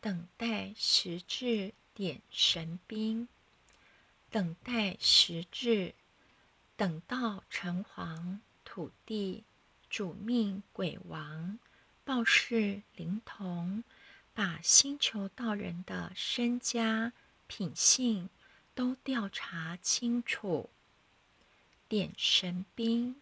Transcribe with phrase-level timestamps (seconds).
[0.00, 3.28] 等待时至点神兵，
[4.30, 5.94] 等待时至，
[6.76, 9.44] 等到城隍、土地、
[9.90, 11.58] 主命、鬼王、
[12.04, 13.84] 报事灵童，
[14.32, 17.12] 把星球道人的身家
[17.46, 18.30] 品性
[18.74, 20.70] 都调查清楚。
[21.88, 23.20] 点神兵，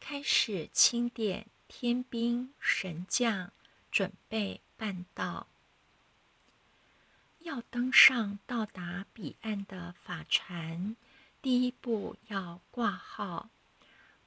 [0.00, 3.50] 开始清点天兵神将，
[3.90, 5.48] 准备办道。
[7.44, 10.96] 要登上到达彼岸的法船，
[11.42, 13.50] 第一步要挂号。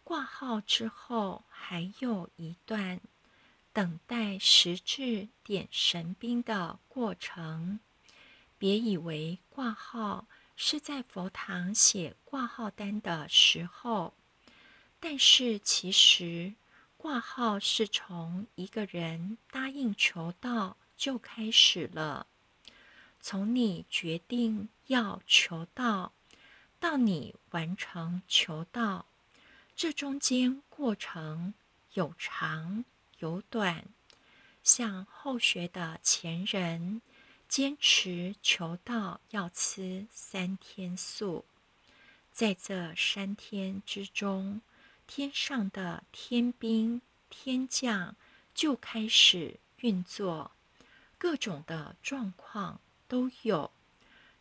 [0.04, 3.02] 挂号之后，还有一段
[3.74, 7.80] 等待实质点神兵的过程。
[8.60, 14.14] 别以为挂号是在佛堂写挂号单的时候，
[15.00, 16.54] 但是其实
[16.98, 22.28] 挂号是从一个人答应求道就开始了。
[23.30, 26.14] 从你决定要求道，
[26.80, 29.06] 到你完成求道，
[29.76, 31.54] 这中间过程
[31.92, 32.86] 有长
[33.20, 33.84] 有短。
[34.64, 37.02] 像后学的前人，
[37.50, 41.44] 坚持求道要吃三天素，
[42.32, 44.62] 在这三天之中，
[45.06, 48.16] 天上的天兵天将
[48.56, 50.52] 就开始运作，
[51.18, 52.80] 各种的状况。
[53.08, 53.72] 都有，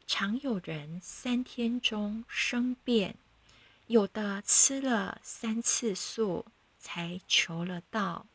[0.07, 3.17] 常有人三天中生变，
[3.87, 6.47] 有的吃了三次素
[6.79, 8.27] 才求了道，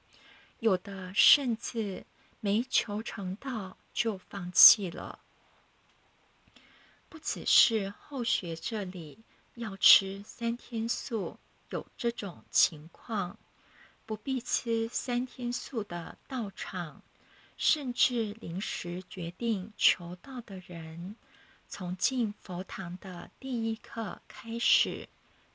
[0.60, 2.06] 有的甚至
[2.40, 5.20] 没求成道就放弃了。
[7.10, 9.20] 不只是后学这里
[9.56, 11.38] 要吃三天素
[11.70, 13.38] 有这种情况，
[14.06, 17.02] 不必吃三天素的道场。
[17.64, 21.16] 甚至临时决定求道的人，
[21.68, 25.08] 从进佛堂的第一刻开始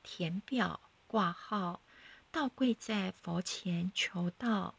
[0.03, 1.81] 填表挂号，
[2.31, 4.75] 到跪在佛前求道，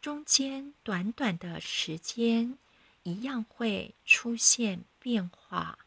[0.00, 2.58] 中间短短的时间，
[3.04, 5.78] 一样会出现变化。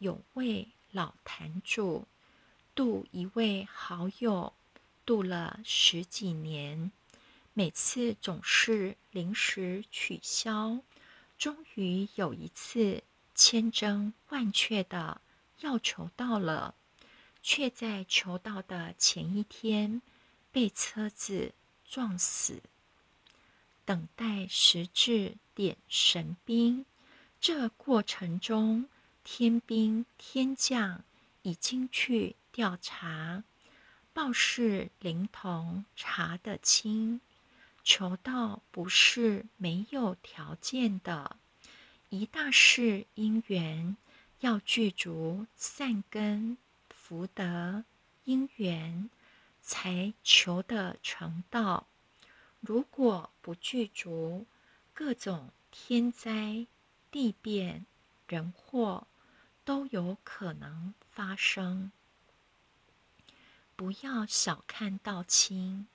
[0.00, 2.06] 有位老坛主
[2.74, 4.52] 度一位好友，
[5.06, 6.92] 度了十几年。
[7.54, 10.80] 每次总是临时取消，
[11.36, 13.02] 终于有一次
[13.34, 15.20] 千真万确的
[15.60, 16.74] 要求到了，
[17.42, 20.00] 却在求到的前一天
[20.50, 21.52] 被车子
[21.84, 22.62] 撞死。
[23.84, 26.86] 等待时至点神兵，
[27.38, 28.88] 这过程中
[29.24, 31.04] 天兵天将
[31.42, 33.44] 已经去调查，
[34.14, 37.20] 报事灵童查得清。
[37.84, 41.36] 求道不是没有条件的，
[42.10, 43.96] 一大事因缘
[44.40, 46.56] 要具足善根
[46.88, 47.84] 福德
[48.24, 49.10] 因缘，
[49.60, 51.86] 才求得成道。
[52.60, 54.46] 如果不具足，
[54.94, 56.66] 各种天灾
[57.10, 57.84] 地变
[58.28, 59.06] 人祸
[59.64, 61.90] 都有可能发生。
[63.74, 65.88] 不要小看道亲。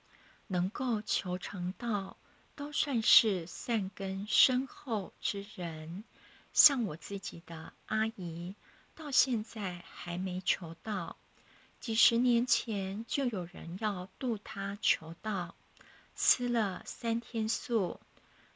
[0.48, 2.18] 能够求成道，
[2.54, 6.04] 都算是善根深厚之人。
[6.52, 8.56] 像我自己的阿姨，
[8.94, 11.16] 到现在还没求道。
[11.78, 15.54] 几十年前就有人要度她求道，
[16.16, 18.00] 吃了三天素，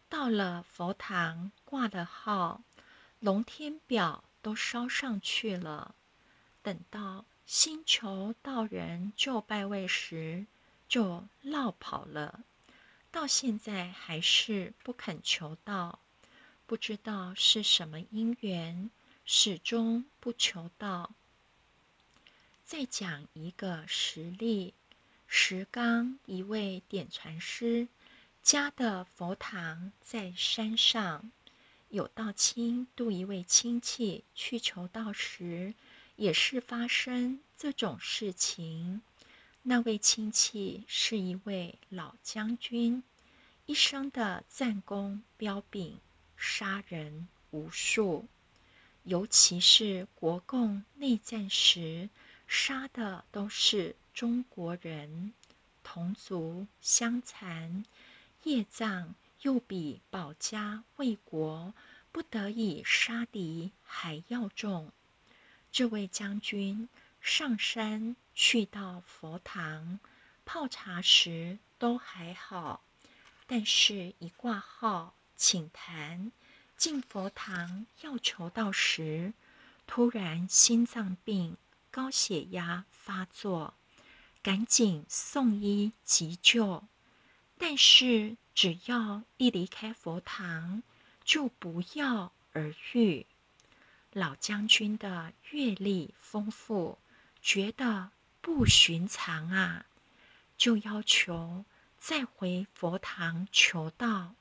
[0.08, 2.62] 到了佛堂挂了号，
[3.20, 5.94] 龙天表都烧上去了。
[6.62, 10.46] 等到新求道人就拜位时，
[10.92, 12.44] 就落跑了，
[13.10, 16.00] 到现在还是不肯求道，
[16.66, 18.90] 不知道是什么因缘，
[19.24, 21.14] 始终不求道。
[22.62, 24.74] 再讲一个实例：
[25.26, 27.88] 石刚一位点传师
[28.42, 31.32] 家的佛堂在山上，
[31.88, 35.72] 有道亲度一位亲戚去求道时，
[36.16, 39.00] 也是发生这种事情。
[39.64, 43.02] 那位亲戚是一位老将军，
[43.66, 45.98] 一生的战功彪炳，
[46.36, 48.26] 杀人无数。
[49.04, 52.08] 尤其是国共内战时，
[52.48, 55.32] 杀的都是中国人，
[55.84, 57.84] 同族相残，
[58.42, 61.72] 业障又比保家卫国、
[62.10, 64.90] 不得已杀敌还要重。
[65.70, 66.88] 这位将军
[67.22, 68.16] 上山。
[68.34, 70.00] 去到佛堂
[70.46, 72.82] 泡茶时都还好，
[73.46, 76.32] 但是一挂号请谈，
[76.78, 79.34] 进佛堂要求道时，
[79.86, 81.58] 突然心脏病、
[81.90, 83.74] 高血压发作，
[84.42, 86.84] 赶紧送医急救。
[87.58, 90.82] 但是只要一离开佛堂，
[91.22, 93.26] 就不药而愈。
[94.12, 96.98] 老将军的阅历丰富，
[97.42, 99.84] 觉得不寻常啊，
[100.56, 101.64] 就要求
[101.98, 104.34] 再回佛堂求道。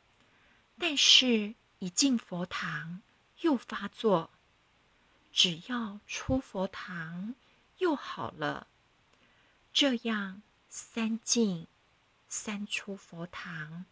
[0.78, 3.02] 但是，一进佛堂
[3.42, 4.30] 又发作，
[5.34, 7.36] 只要出佛堂
[7.80, 8.68] 又好了。
[9.74, 11.68] 这样三进
[12.30, 13.86] 三出佛堂，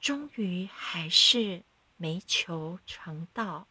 [0.00, 1.62] 终于还是
[1.96, 3.66] 没求成道。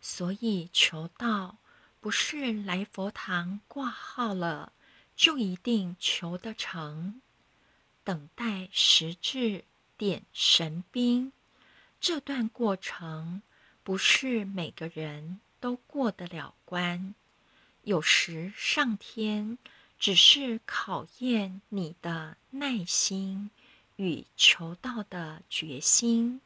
[0.00, 1.56] 所以求道
[2.04, 4.74] 不是来佛堂挂号了
[5.16, 7.22] 就一定求得成，
[8.04, 9.64] 等待时至
[9.96, 11.32] 点神兵。
[11.98, 13.40] 这段过程
[13.82, 17.14] 不是每个人都过得了关，
[17.84, 19.56] 有时上天
[19.98, 23.48] 只是考验你的耐心
[23.96, 26.42] 与求道的决心，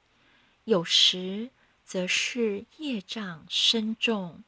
[0.62, 1.50] 有时
[1.84, 4.44] 则是业障深重，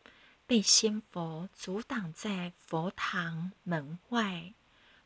[0.50, 4.52] 被仙佛阻挡在佛堂门外，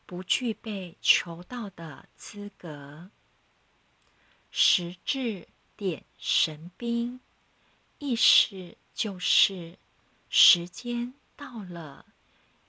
[0.07, 3.11] 不具备求道的资格。
[4.51, 5.47] 时至。
[5.77, 7.19] 点神兵，
[7.99, 9.77] 意思就是
[10.31, 12.07] 时间到了，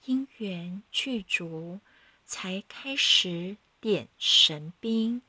[0.05, 1.79] 因缘具足，
[2.25, 5.21] 才开始点神兵，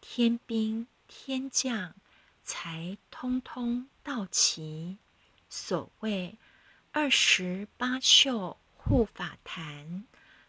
[0.00, 1.92] 天兵天将
[2.44, 4.96] 才通通到齐。
[5.50, 6.36] 所谓
[7.00, 10.02] 二十八宿护法坛，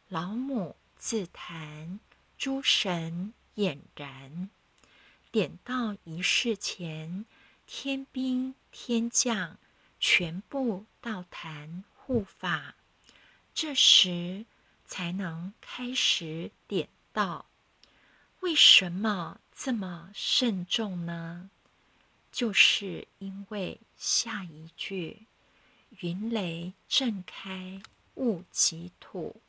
[0.07, 1.99] 老母自坛，
[2.39, 4.49] 诸神俨然。
[5.31, 7.27] 点到仪式前，
[7.67, 9.59] 天兵天将
[9.99, 12.73] 全部到坛护法，
[13.53, 14.47] 这时
[14.87, 17.45] 才能开始点到。
[18.39, 21.51] 为什么这么慎重呢？
[22.31, 25.27] 就是因为下一句
[25.99, 27.81] “云雷震开，
[28.15, 29.41] 雾起土”。